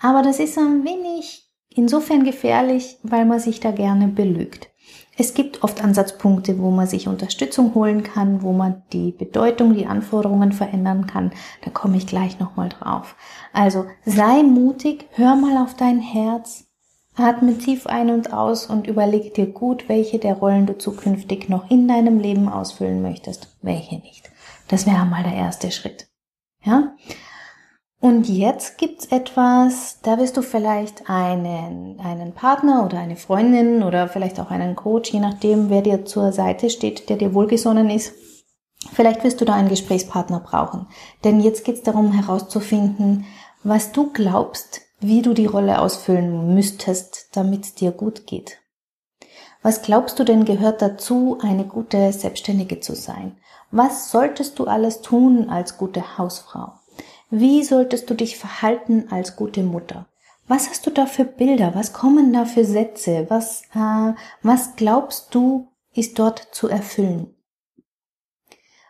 Aber 0.00 0.22
das 0.22 0.40
ist 0.40 0.58
ein 0.58 0.84
wenig 0.84 1.48
insofern 1.68 2.24
gefährlich, 2.24 2.98
weil 3.02 3.24
man 3.24 3.38
sich 3.38 3.60
da 3.60 3.70
gerne 3.70 4.08
belügt. 4.08 4.70
Es 5.16 5.34
gibt 5.34 5.64
oft 5.64 5.82
Ansatzpunkte, 5.82 6.60
wo 6.60 6.70
man 6.70 6.86
sich 6.86 7.08
Unterstützung 7.08 7.74
holen 7.74 8.04
kann, 8.04 8.42
wo 8.42 8.52
man 8.52 8.84
die 8.92 9.10
Bedeutung, 9.10 9.74
die 9.74 9.86
Anforderungen 9.86 10.52
verändern 10.52 11.08
kann. 11.08 11.32
Da 11.64 11.70
komme 11.70 11.96
ich 11.96 12.06
gleich 12.06 12.38
nochmal 12.38 12.68
drauf. 12.68 13.16
Also 13.52 13.86
sei 14.04 14.44
mutig, 14.44 15.06
hör 15.12 15.34
mal 15.34 15.60
auf 15.62 15.74
dein 15.74 15.98
Herz, 15.98 16.66
atme 17.16 17.58
tief 17.58 17.88
ein 17.88 18.10
und 18.10 18.32
aus 18.32 18.66
und 18.66 18.86
überleg 18.86 19.34
dir 19.34 19.46
gut, 19.46 19.88
welche 19.88 20.20
der 20.20 20.34
Rollen 20.34 20.66
du 20.66 20.78
zukünftig 20.78 21.48
noch 21.48 21.68
in 21.68 21.88
deinem 21.88 22.20
Leben 22.20 22.48
ausfüllen 22.48 23.02
möchtest, 23.02 23.56
welche 23.60 23.96
nicht. 23.96 24.27
Das 24.68 24.86
wäre 24.86 25.06
mal 25.06 25.22
der 25.22 25.34
erste 25.34 25.70
Schritt. 25.70 26.08
Ja? 26.62 26.94
Und 28.00 28.28
jetzt 28.28 28.78
gibt's 28.78 29.06
etwas, 29.06 29.98
da 30.02 30.18
wirst 30.18 30.36
du 30.36 30.42
vielleicht 30.42 31.10
einen, 31.10 31.98
einen 31.98 32.32
Partner 32.32 32.84
oder 32.84 32.98
eine 32.98 33.16
Freundin 33.16 33.82
oder 33.82 34.08
vielleicht 34.08 34.38
auch 34.38 34.50
einen 34.52 34.76
Coach, 34.76 35.10
je 35.10 35.18
nachdem, 35.18 35.68
wer 35.68 35.82
dir 35.82 36.04
zur 36.04 36.30
Seite 36.32 36.70
steht, 36.70 37.08
der 37.08 37.16
dir 37.16 37.34
wohlgesonnen 37.34 37.90
ist. 37.90 38.12
Vielleicht 38.92 39.24
wirst 39.24 39.40
du 39.40 39.44
da 39.44 39.54
einen 39.54 39.68
Gesprächspartner 39.68 40.38
brauchen. 40.38 40.86
Denn 41.24 41.40
jetzt 41.40 41.64
geht's 41.64 41.82
darum 41.82 42.12
herauszufinden, 42.12 43.24
was 43.64 43.90
du 43.90 44.12
glaubst, 44.12 44.82
wie 45.00 45.22
du 45.22 45.34
die 45.34 45.46
Rolle 45.46 45.80
ausfüllen 45.80 46.54
müsstest, 46.54 47.30
damit 47.32 47.64
es 47.64 47.74
dir 47.74 47.90
gut 47.90 48.26
geht. 48.26 48.58
Was 49.62 49.82
glaubst 49.82 50.20
du 50.20 50.24
denn 50.24 50.44
gehört 50.44 50.82
dazu, 50.82 51.38
eine 51.42 51.64
gute 51.64 52.12
Selbstständige 52.12 52.78
zu 52.78 52.94
sein? 52.94 53.36
Was 53.70 54.10
solltest 54.10 54.58
du 54.58 54.64
alles 54.64 55.02
tun 55.02 55.50
als 55.50 55.76
gute 55.76 56.18
Hausfrau? 56.18 56.72
Wie 57.30 57.62
solltest 57.62 58.08
du 58.08 58.14
dich 58.14 58.38
verhalten 58.38 59.08
als 59.10 59.36
gute 59.36 59.62
Mutter? 59.62 60.06
Was 60.46 60.70
hast 60.70 60.86
du 60.86 60.90
da 60.90 61.04
für 61.04 61.24
Bilder? 61.24 61.74
Was 61.74 61.92
kommen 61.92 62.32
da 62.32 62.46
für 62.46 62.64
Sätze? 62.64 63.26
Was, 63.28 63.64
äh, 63.74 64.14
was 64.42 64.76
glaubst 64.76 65.34
du, 65.34 65.68
ist 65.94 66.18
dort 66.18 66.48
zu 66.52 66.68
erfüllen? 66.68 67.34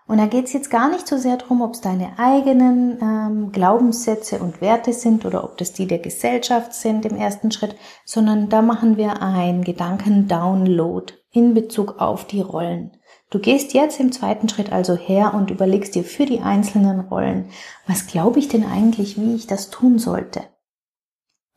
Und 0.06 0.18
da 0.18 0.26
geht 0.26 0.46
es 0.46 0.54
jetzt 0.54 0.70
gar 0.70 0.88
nicht 0.88 1.06
so 1.06 1.18
sehr 1.18 1.36
darum, 1.36 1.60
ob 1.60 1.74
es 1.74 1.82
deine 1.82 2.18
eigenen 2.18 2.98
ähm, 3.02 3.52
Glaubenssätze 3.52 4.38
und 4.38 4.60
Werte 4.62 4.94
sind 4.94 5.26
oder 5.26 5.44
ob 5.44 5.58
das 5.58 5.74
die 5.74 5.86
der 5.86 5.98
Gesellschaft 5.98 6.72
sind 6.72 7.04
im 7.04 7.16
ersten 7.16 7.50
Schritt, 7.50 7.76
sondern 8.06 8.48
da 8.48 8.62
machen 8.62 8.96
wir 8.96 9.20
ein 9.20 9.64
Gedanken-Download 9.64 11.12
in 11.30 11.52
Bezug 11.52 12.00
auf 12.00 12.24
die 12.24 12.40
Rollen. 12.40 12.97
Du 13.30 13.38
gehst 13.38 13.74
jetzt 13.74 14.00
im 14.00 14.10
zweiten 14.10 14.48
Schritt 14.48 14.72
also 14.72 14.96
her 14.96 15.34
und 15.34 15.50
überlegst 15.50 15.94
dir 15.94 16.04
für 16.04 16.24
die 16.24 16.40
einzelnen 16.40 17.00
Rollen, 17.00 17.50
was 17.86 18.06
glaube 18.06 18.38
ich 18.38 18.48
denn 18.48 18.64
eigentlich, 18.64 19.20
wie 19.20 19.34
ich 19.34 19.46
das 19.46 19.68
tun 19.70 19.98
sollte? 19.98 20.44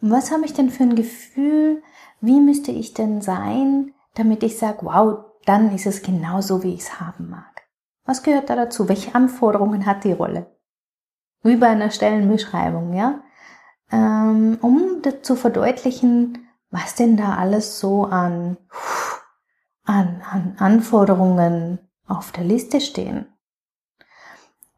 Und 0.01 0.11
was 0.11 0.31
habe 0.31 0.45
ich 0.45 0.53
denn 0.53 0.69
für 0.69 0.83
ein 0.83 0.95
Gefühl, 0.95 1.81
wie 2.19 2.41
müsste 2.41 2.71
ich 2.71 2.93
denn 2.93 3.21
sein, 3.21 3.93
damit 4.15 4.43
ich 4.43 4.57
sage, 4.57 4.79
wow, 4.81 5.25
dann 5.45 5.73
ist 5.73 5.85
es 5.85 6.01
genau 6.01 6.41
so, 6.41 6.61
wie 6.63 6.73
ich 6.73 6.81
es 6.81 6.99
haben 6.99 7.29
mag. 7.29 7.63
Was 8.05 8.23
gehört 8.23 8.49
da 8.49 8.55
dazu? 8.55 8.89
Welche 8.89 9.15
Anforderungen 9.15 9.85
hat 9.85 10.03
die 10.03 10.11
Rolle? 10.11 10.55
Wie 11.43 11.55
bei 11.55 11.67
einer 11.67 11.91
Stellenbeschreibung, 11.91 12.93
ja? 12.93 13.21
Ähm, 13.91 14.57
um 14.61 15.01
zu 15.21 15.35
verdeutlichen, 15.35 16.47
was 16.69 16.95
denn 16.95 17.17
da 17.17 17.35
alles 17.35 17.79
so 17.79 18.05
an, 18.05 18.57
an, 19.83 20.21
an 20.29 20.55
Anforderungen 20.57 21.79
auf 22.07 22.31
der 22.31 22.43
Liste 22.43 22.81
stehen. 22.81 23.25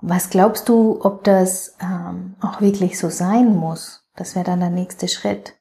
Was 0.02 0.30
glaubst 0.30 0.68
du, 0.68 1.00
ob 1.02 1.24
das 1.24 1.78
ähm, 1.82 2.36
auch 2.42 2.60
wirklich 2.60 3.00
so 3.00 3.10
sein 3.10 3.56
muss? 3.56 4.06
Das 4.16 4.36
wäre 4.36 4.46
dann 4.46 4.60
der 4.60 4.70
nächste 4.70 5.08
Schritt. 5.08 5.56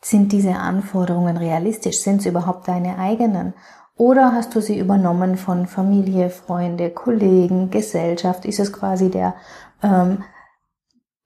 Sind 0.00 0.32
diese 0.32 0.54
Anforderungen 0.54 1.36
realistisch? 1.36 2.00
Sind 2.00 2.22
sie 2.22 2.28
überhaupt 2.28 2.68
deine 2.68 2.98
eigenen? 2.98 3.54
Oder 3.96 4.32
hast 4.32 4.54
du 4.54 4.60
sie 4.60 4.78
übernommen 4.78 5.36
von 5.36 5.66
Familie, 5.66 6.30
Freunde, 6.30 6.90
Kollegen, 6.90 7.70
Gesellschaft? 7.70 8.44
Ist 8.44 8.60
es 8.60 8.72
quasi 8.72 9.10
der, 9.10 9.34
ähm, 9.82 10.24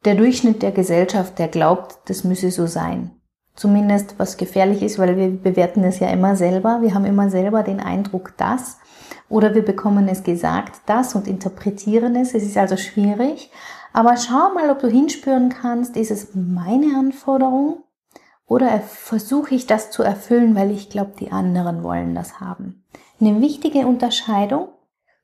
der 0.04 0.14
Durchschnitt 0.14 0.62
der 0.62 0.72
Gesellschaft, 0.72 1.38
der 1.38 1.48
glaubt, 1.48 1.98
das 2.06 2.24
müsse 2.24 2.50
so 2.50 2.66
sein? 2.66 3.17
Zumindest 3.58 4.14
was 4.18 4.36
gefährlich 4.36 4.82
ist, 4.82 5.00
weil 5.00 5.16
wir 5.16 5.30
bewerten 5.30 5.82
es 5.82 5.98
ja 5.98 6.08
immer 6.10 6.36
selber. 6.36 6.78
Wir 6.80 6.94
haben 6.94 7.04
immer 7.04 7.28
selber 7.28 7.64
den 7.64 7.80
Eindruck, 7.80 8.36
dass. 8.36 8.78
Oder 9.28 9.52
wir 9.56 9.64
bekommen 9.64 10.06
es 10.06 10.22
gesagt, 10.22 10.80
das 10.86 11.16
und 11.16 11.26
interpretieren 11.26 12.14
es. 12.14 12.34
Es 12.34 12.44
ist 12.44 12.56
also 12.56 12.76
schwierig. 12.76 13.50
Aber 13.92 14.16
schau 14.16 14.54
mal, 14.54 14.70
ob 14.70 14.78
du 14.78 14.86
hinspüren 14.86 15.48
kannst, 15.48 15.96
ist 15.96 16.12
es 16.12 16.28
meine 16.34 16.96
Anforderung 16.96 17.82
oder 18.46 18.78
versuche 18.78 19.56
ich 19.56 19.66
das 19.66 19.90
zu 19.90 20.04
erfüllen, 20.04 20.54
weil 20.54 20.70
ich 20.70 20.88
glaube, 20.88 21.14
die 21.18 21.32
anderen 21.32 21.82
wollen 21.82 22.14
das 22.14 22.38
haben? 22.38 22.84
Eine 23.20 23.40
wichtige 23.40 23.88
Unterscheidung, 23.88 24.68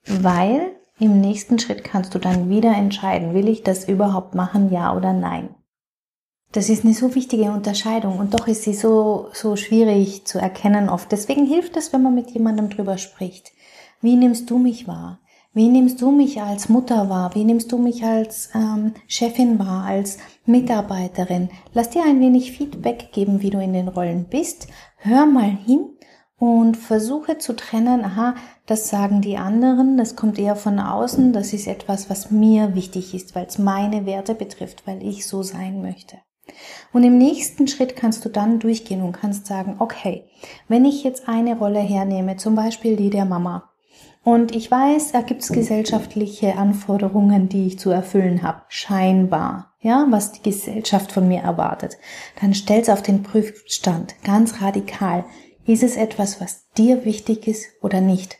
weil 0.06 0.72
im 0.98 1.20
nächsten 1.20 1.60
Schritt 1.60 1.84
kannst 1.84 2.16
du 2.16 2.18
dann 2.18 2.48
wieder 2.48 2.74
entscheiden, 2.74 3.32
will 3.32 3.46
ich 3.46 3.62
das 3.62 3.88
überhaupt 3.88 4.34
machen, 4.34 4.72
ja 4.72 4.92
oder 4.96 5.12
nein. 5.12 5.54
Das 6.54 6.68
ist 6.68 6.84
eine 6.84 6.94
so 6.94 7.16
wichtige 7.16 7.50
Unterscheidung 7.50 8.20
und 8.20 8.32
doch 8.32 8.46
ist 8.46 8.62
sie 8.62 8.74
so, 8.74 9.26
so 9.32 9.56
schwierig 9.56 10.24
zu 10.24 10.38
erkennen 10.38 10.88
oft. 10.88 11.10
Deswegen 11.10 11.46
hilft 11.46 11.76
es, 11.76 11.92
wenn 11.92 12.04
man 12.04 12.14
mit 12.14 12.30
jemandem 12.30 12.70
drüber 12.70 12.96
spricht. 12.96 13.50
Wie 14.00 14.14
nimmst 14.14 14.48
du 14.50 14.58
mich 14.58 14.86
wahr? 14.86 15.18
Wie 15.52 15.66
nimmst 15.66 16.00
du 16.00 16.12
mich 16.12 16.40
als 16.40 16.68
Mutter 16.68 17.10
wahr? 17.10 17.34
Wie 17.34 17.42
nimmst 17.42 17.72
du 17.72 17.78
mich 17.78 18.04
als 18.04 18.50
ähm, 18.54 18.92
Chefin 19.08 19.58
wahr, 19.58 19.84
als 19.84 20.18
Mitarbeiterin? 20.46 21.48
Lass 21.72 21.90
dir 21.90 22.04
ein 22.04 22.20
wenig 22.20 22.52
Feedback 22.52 23.10
geben, 23.10 23.42
wie 23.42 23.50
du 23.50 23.60
in 23.60 23.72
den 23.72 23.88
Rollen 23.88 24.26
bist. 24.26 24.68
Hör 24.98 25.26
mal 25.26 25.50
hin 25.50 25.90
und 26.38 26.76
versuche 26.76 27.38
zu 27.38 27.56
trennen, 27.56 28.04
aha, 28.04 28.36
das 28.66 28.88
sagen 28.88 29.22
die 29.22 29.38
anderen, 29.38 29.96
das 29.96 30.14
kommt 30.14 30.38
eher 30.38 30.54
von 30.54 30.78
außen, 30.78 31.32
das 31.32 31.52
ist 31.52 31.66
etwas, 31.66 32.08
was 32.08 32.30
mir 32.30 32.76
wichtig 32.76 33.12
ist, 33.12 33.34
weil 33.34 33.46
es 33.46 33.58
meine 33.58 34.06
Werte 34.06 34.36
betrifft, 34.36 34.86
weil 34.86 35.02
ich 35.02 35.26
so 35.26 35.42
sein 35.42 35.82
möchte. 35.82 36.18
Und 36.92 37.02
im 37.04 37.18
nächsten 37.18 37.66
Schritt 37.68 37.96
kannst 37.96 38.24
du 38.24 38.28
dann 38.28 38.60
durchgehen 38.60 39.02
und 39.02 39.12
kannst 39.12 39.46
sagen, 39.46 39.76
okay, 39.78 40.24
wenn 40.68 40.84
ich 40.84 41.02
jetzt 41.02 41.28
eine 41.28 41.58
Rolle 41.58 41.80
hernehme, 41.80 42.36
zum 42.36 42.54
Beispiel 42.54 42.96
die 42.96 43.10
der 43.10 43.24
Mama, 43.24 43.70
und 44.24 44.56
ich 44.56 44.70
weiß, 44.70 45.12
da 45.12 45.20
gibt 45.20 45.42
es 45.42 45.50
gesellschaftliche 45.50 46.56
Anforderungen, 46.56 47.50
die 47.50 47.66
ich 47.66 47.78
zu 47.78 47.90
erfüllen 47.90 48.42
habe. 48.42 48.62
Scheinbar. 48.68 49.74
Ja, 49.80 50.06
was 50.08 50.32
die 50.32 50.42
Gesellschaft 50.42 51.12
von 51.12 51.28
mir 51.28 51.42
erwartet. 51.42 51.98
Dann 52.40 52.54
stell's 52.54 52.88
auf 52.88 53.02
den 53.02 53.22
Prüfstand. 53.22 54.14
Ganz 54.24 54.62
radikal. 54.62 55.26
Ist 55.66 55.82
es 55.82 55.96
etwas, 55.96 56.40
was 56.40 56.70
dir 56.70 57.04
wichtig 57.04 57.46
ist 57.46 57.66
oder 57.82 58.00
nicht? 58.00 58.38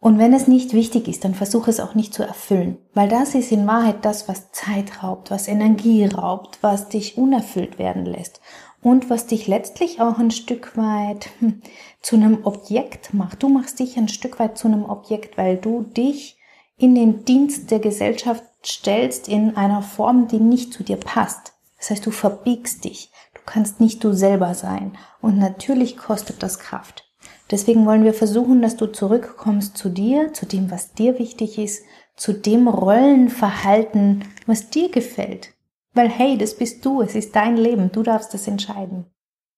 Und 0.00 0.18
wenn 0.18 0.32
es 0.32 0.46
nicht 0.46 0.74
wichtig 0.74 1.08
ist, 1.08 1.24
dann 1.24 1.34
versuche 1.34 1.70
es 1.70 1.80
auch 1.80 1.94
nicht 1.94 2.14
zu 2.14 2.22
erfüllen. 2.22 2.78
Weil 2.94 3.08
das 3.08 3.34
ist 3.34 3.50
in 3.50 3.66
Wahrheit 3.66 4.04
das, 4.04 4.28
was 4.28 4.52
Zeit 4.52 5.02
raubt, 5.02 5.30
was 5.30 5.48
Energie 5.48 6.04
raubt, 6.04 6.58
was 6.60 6.88
dich 6.88 7.18
unerfüllt 7.18 7.78
werden 7.78 8.04
lässt 8.04 8.40
und 8.80 9.10
was 9.10 9.26
dich 9.26 9.48
letztlich 9.48 10.00
auch 10.00 10.18
ein 10.18 10.30
Stück 10.30 10.76
weit 10.76 11.30
hm, 11.40 11.62
zu 12.00 12.14
einem 12.14 12.44
Objekt 12.44 13.12
macht. 13.12 13.42
Du 13.42 13.48
machst 13.48 13.80
dich 13.80 13.96
ein 13.96 14.08
Stück 14.08 14.38
weit 14.38 14.56
zu 14.56 14.68
einem 14.68 14.84
Objekt, 14.84 15.36
weil 15.36 15.56
du 15.56 15.82
dich 15.82 16.38
in 16.76 16.94
den 16.94 17.24
Dienst 17.24 17.72
der 17.72 17.80
Gesellschaft 17.80 18.44
stellst 18.64 19.28
in 19.28 19.56
einer 19.56 19.82
Form, 19.82 20.28
die 20.28 20.38
nicht 20.38 20.72
zu 20.72 20.84
dir 20.84 20.96
passt. 20.96 21.54
Das 21.76 21.90
heißt, 21.90 22.06
du 22.06 22.12
verbiegst 22.12 22.84
dich. 22.84 23.10
Du 23.34 23.40
kannst 23.44 23.80
nicht 23.80 24.02
du 24.04 24.12
selber 24.12 24.54
sein. 24.54 24.96
Und 25.20 25.38
natürlich 25.38 25.96
kostet 25.96 26.42
das 26.42 26.60
Kraft. 26.60 27.07
Deswegen 27.50 27.86
wollen 27.86 28.04
wir 28.04 28.14
versuchen, 28.14 28.60
dass 28.60 28.76
du 28.76 28.86
zurückkommst 28.86 29.76
zu 29.76 29.88
dir, 29.88 30.32
zu 30.32 30.46
dem, 30.46 30.70
was 30.70 30.92
dir 30.92 31.18
wichtig 31.18 31.58
ist, 31.58 31.84
zu 32.16 32.32
dem 32.32 32.68
Rollenverhalten, 32.68 34.24
was 34.46 34.70
dir 34.70 34.90
gefällt. 34.90 35.54
Weil 35.94 36.08
hey, 36.08 36.36
das 36.36 36.56
bist 36.56 36.84
du, 36.84 37.00
es 37.00 37.14
ist 37.14 37.34
dein 37.34 37.56
Leben, 37.56 37.90
du 37.90 38.02
darfst 38.02 38.34
das 38.34 38.46
entscheiden. 38.46 39.06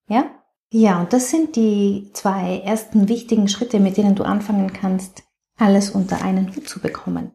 Ja? 0.08 0.30
Ja, 0.72 1.00
und 1.00 1.12
das 1.12 1.30
sind 1.30 1.56
die 1.56 2.10
zwei 2.12 2.62
ersten 2.64 3.08
wichtigen 3.08 3.48
Schritte, 3.48 3.80
mit 3.80 3.96
denen 3.96 4.14
du 4.14 4.22
anfangen 4.22 4.72
kannst, 4.72 5.24
alles 5.58 5.90
unter 5.90 6.22
einen 6.22 6.54
Hut 6.54 6.68
zu 6.68 6.80
bekommen. 6.80 7.32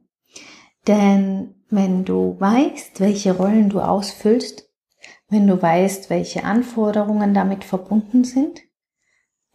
Denn 0.88 1.56
wenn 1.70 2.06
du 2.06 2.38
weißt, 2.40 3.02
welche 3.02 3.36
Rollen 3.36 3.70
du 3.70 3.82
ausfüllst, 3.82 4.70
wenn 5.28 5.48
du 5.48 5.62
weißt, 5.62 6.10
welche 6.10 6.44
Anforderungen 6.44 7.34
damit 7.34 7.64
verbunden 7.64 8.24
sind, 8.24 8.62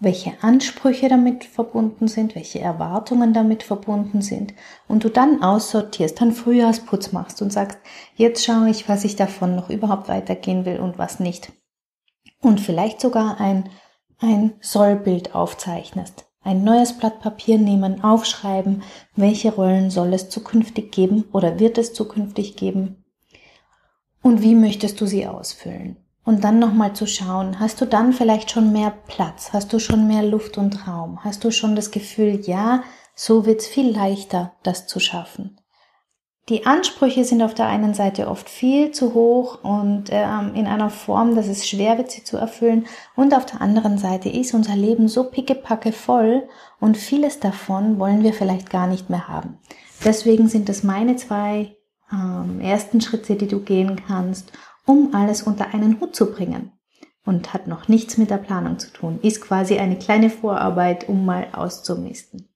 welche 0.00 0.33
Ansprüche 0.42 1.09
damit 1.09 1.45
verbunden 1.45 2.09
sind, 2.09 2.35
welche 2.35 2.61
Erwartungen 2.61 3.33
damit 3.33 3.62
verbunden 3.62 4.23
sind 4.23 4.54
und 4.88 5.04
du 5.04 5.11
dann 5.11 5.42
aussortierst, 5.42 6.21
dann 6.21 6.33
Frühjahrsputz 6.33 7.12
machst 7.12 7.42
und 7.42 7.52
sagst, 7.52 7.78
jetzt 8.16 8.45
schaue 8.45 8.71
ich, 8.71 8.88
was 8.88 9.04
ich 9.04 9.16
davon 9.16 9.54
noch 9.54 9.71
überhaupt 9.71 10.09
weitergehen 10.09 10.64
will 10.64 10.80
und 10.80 10.99
was 10.99 11.21
nicht. 11.21 11.52
Und 12.40 12.61
vielleicht 12.61 13.00
sogar 13.00 13.40
ein, 13.40 13.69
ein 14.19 14.54
Sollbild 14.61 15.35
aufzeichnest. 15.35 16.25
Ein 16.42 16.64
neues 16.64 16.95
Blatt 16.97 17.21
Papier 17.21 17.59
nehmen, 17.59 18.02
aufschreiben, 18.02 18.83
welche 19.14 19.54
Rollen 19.54 19.90
soll 19.90 20.14
es 20.14 20.30
zukünftig 20.30 20.90
geben 20.90 21.25
oder 21.33 21.61
wird 21.61 21.76
es 21.76 21.92
zukünftig 21.92 22.57
geben 22.57 23.04
und 24.23 24.42
wie 24.42 24.54
möchtest 24.54 25.00
du 25.00 25.07
sie 25.07 25.26
ausfüllen. 25.26 25.97
Und 26.25 26.45
dann 26.45 26.59
nochmal 26.59 26.93
zu 26.93 27.07
schauen, 27.07 27.59
hast 27.59 27.81
du 27.81 27.87
dann 27.87 28.12
vielleicht 28.12 28.50
schon 28.50 28.73
mehr 28.73 28.93
Platz? 29.09 29.50
Hast 29.53 29.73
du 29.73 29.79
schon 29.79 30.07
mehr 30.07 30.23
Luft 30.23 30.59
und 30.59 30.87
Raum? 30.87 31.25
Hast 31.25 31.45
du 31.45 31.50
schon 31.50 31.75
das 31.75 31.91
Gefühl, 31.91 32.41
ja, 32.45 32.83
so 33.15 33.47
wird's 33.47 33.67
viel 33.67 33.91
leichter, 33.91 34.53
das 34.62 34.87
zu 34.87 35.00
schaffen? 35.00 35.61
Die 36.50 36.67
Ansprüche 36.67 37.25
sind 37.25 37.43
auf 37.43 37.55
der 37.55 37.67
einen 37.67 37.95
Seite 37.95 38.27
oft 38.27 38.50
viel 38.50 38.91
zu 38.91 39.15
hoch 39.15 39.62
und 39.62 40.07
ähm, 40.11 40.53
in 40.55 40.67
einer 40.67 40.91
Form, 40.91 41.37
dass 41.37 41.47
es 41.47 41.69
schwer 41.69 41.97
wird, 41.97 42.11
sie 42.11 42.25
zu 42.25 42.37
erfüllen. 42.39 42.87
Und 43.15 43.35
auf 43.35 43.47
der 43.47 43.61
anderen 43.61 43.99
Seite 43.99 44.29
ist 44.29 44.53
unser 44.53 44.75
Leben 44.75 45.07
so 45.07 45.25
pickepacke 45.25 45.93
voll 45.93 46.49
und 46.81 46.97
vieles 46.97 47.39
davon 47.39 48.00
wollen 48.00 48.25
wir 48.25 48.33
vielleicht 48.33 48.69
gar 48.69 48.89
nicht 48.89 49.11
mehr 49.11 49.29
haben. 49.29 49.59
Deswegen 50.05 50.49
sind 50.49 50.69
das 50.69 50.83
meine 50.83 51.15
zwei 51.15 51.77
ähm, 52.12 52.61
ersten 52.61 53.00
Schritte, 53.00 53.37
die 53.37 53.47
du 53.47 53.61
gehen 53.61 54.03
kannst, 54.05 54.50
um 54.87 55.15
alles 55.15 55.43
unter 55.43 55.75
einen 55.75 56.01
Hut 56.01 56.15
zu 56.15 56.33
bringen. 56.33 56.73
Und 57.25 57.53
hat 57.53 57.67
noch 57.67 57.87
nichts 57.87 58.17
mit 58.17 58.31
der 58.31 58.39
Planung 58.39 58.79
zu 58.79 58.91
tun, 58.93 59.19
ist 59.23 59.43
quasi 59.43 59.79
eine 59.79 59.99
kleine 59.99 60.31
Vorarbeit, 60.31 61.09
um 61.09 61.27
mal 61.27 61.49
auszumisten. 61.53 62.49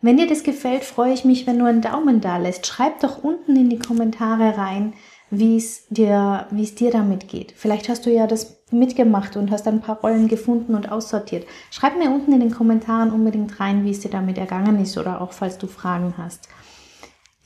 Wenn 0.00 0.16
dir 0.16 0.28
das 0.28 0.44
gefällt, 0.44 0.84
freue 0.84 1.12
ich 1.12 1.24
mich, 1.24 1.46
wenn 1.46 1.58
du 1.58 1.64
einen 1.64 1.82
Daumen 1.82 2.20
da 2.20 2.36
lässt. 2.36 2.66
Schreib 2.66 3.00
doch 3.00 3.24
unten 3.24 3.56
in 3.56 3.68
die 3.68 3.80
Kommentare 3.80 4.56
rein, 4.56 4.94
wie 5.30 5.56
es 5.56 5.86
dir, 5.88 6.46
wie 6.50 6.62
es 6.62 6.74
dir 6.74 6.90
damit 6.90 7.28
geht. 7.28 7.52
Vielleicht 7.56 7.88
hast 7.88 8.06
du 8.06 8.10
ja 8.10 8.26
das 8.26 8.62
mitgemacht 8.70 9.36
und 9.36 9.50
hast 9.50 9.66
ein 9.66 9.80
paar 9.80 10.00
Rollen 10.00 10.28
gefunden 10.28 10.74
und 10.74 10.92
aussortiert. 10.92 11.46
Schreib 11.70 11.98
mir 11.98 12.10
unten 12.10 12.32
in 12.32 12.40
den 12.40 12.52
Kommentaren 12.52 13.10
unbedingt 13.10 13.58
rein, 13.58 13.84
wie 13.84 13.90
es 13.90 14.00
dir 14.00 14.10
damit 14.10 14.38
ergangen 14.38 14.80
ist 14.80 14.96
oder 14.96 15.20
auch 15.20 15.32
falls 15.32 15.58
du 15.58 15.66
Fragen 15.66 16.14
hast. 16.16 16.48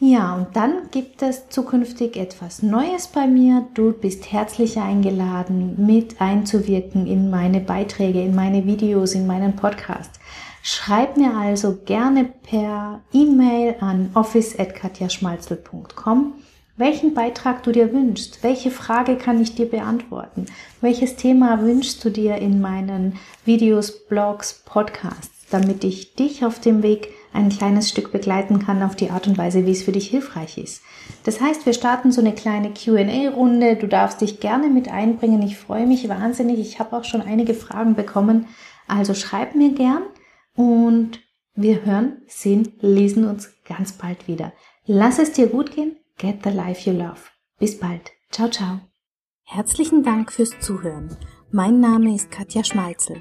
Ja, 0.04 0.34
und 0.34 0.56
dann 0.56 0.90
gibt 0.90 1.22
es 1.22 1.48
zukünftig 1.48 2.16
etwas 2.16 2.60
Neues 2.60 3.06
bei 3.06 3.28
mir. 3.28 3.68
Du 3.72 3.92
bist 3.92 4.32
herzlich 4.32 4.80
eingeladen, 4.80 5.86
mit 5.86 6.20
einzuwirken 6.20 7.06
in 7.06 7.30
meine 7.30 7.60
Beiträge, 7.60 8.20
in 8.20 8.34
meine 8.34 8.66
Videos, 8.66 9.14
in 9.14 9.28
meinen 9.28 9.54
Podcast. 9.54 10.10
Schreib 10.60 11.16
mir 11.16 11.36
also 11.36 11.78
gerne 11.84 12.24
per 12.24 13.00
E-Mail 13.12 13.76
an 13.78 14.10
office.katjaschmalzel.com, 14.14 16.32
welchen 16.76 17.14
Beitrag 17.14 17.62
du 17.62 17.70
dir 17.70 17.92
wünschst, 17.92 18.42
welche 18.42 18.72
Frage 18.72 19.14
kann 19.14 19.40
ich 19.40 19.54
dir 19.54 19.70
beantworten, 19.70 20.46
welches 20.80 21.14
Thema 21.14 21.62
wünschst 21.62 22.04
du 22.04 22.10
dir 22.10 22.38
in 22.38 22.60
meinen 22.60 23.20
Videos, 23.44 24.04
Blogs, 24.08 24.64
Podcasts, 24.64 25.31
damit 25.52 25.84
ich 25.84 26.14
dich 26.14 26.44
auf 26.44 26.60
dem 26.60 26.82
Weg 26.82 27.10
ein 27.32 27.48
kleines 27.48 27.88
Stück 27.88 28.12
begleiten 28.12 28.58
kann 28.58 28.82
auf 28.82 28.96
die 28.96 29.10
Art 29.10 29.26
und 29.26 29.38
Weise, 29.38 29.66
wie 29.66 29.70
es 29.70 29.82
für 29.82 29.92
dich 29.92 30.08
hilfreich 30.08 30.58
ist. 30.58 30.82
Das 31.24 31.40
heißt, 31.40 31.66
wir 31.66 31.72
starten 31.72 32.12
so 32.12 32.20
eine 32.20 32.34
kleine 32.34 32.72
QA-Runde. 32.72 33.76
Du 33.76 33.86
darfst 33.86 34.20
dich 34.20 34.40
gerne 34.40 34.68
mit 34.68 34.90
einbringen. 34.90 35.42
Ich 35.42 35.56
freue 35.56 35.86
mich 35.86 36.08
wahnsinnig. 36.08 36.58
Ich 36.58 36.78
habe 36.78 36.96
auch 36.96 37.04
schon 37.04 37.22
einige 37.22 37.54
Fragen 37.54 37.94
bekommen. 37.94 38.46
Also 38.86 39.14
schreib 39.14 39.54
mir 39.54 39.72
gern 39.72 40.02
und 40.54 41.20
wir 41.54 41.84
hören, 41.84 42.22
sehen, 42.26 42.72
lesen 42.80 43.26
uns 43.26 43.50
ganz 43.66 43.92
bald 43.92 44.28
wieder. 44.28 44.52
Lass 44.86 45.18
es 45.18 45.32
dir 45.32 45.46
gut 45.46 45.74
gehen. 45.74 45.96
Get 46.18 46.40
the 46.44 46.50
life 46.50 46.88
you 46.88 46.96
love. 46.96 47.20
Bis 47.58 47.78
bald. 47.78 48.12
Ciao, 48.30 48.48
ciao. 48.48 48.80
Herzlichen 49.44 50.02
Dank 50.02 50.32
fürs 50.32 50.58
Zuhören. 50.60 51.16
Mein 51.50 51.80
Name 51.80 52.14
ist 52.14 52.30
Katja 52.30 52.64
Schmalzel. 52.64 53.20